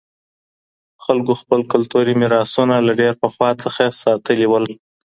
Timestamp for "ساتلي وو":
4.01-4.59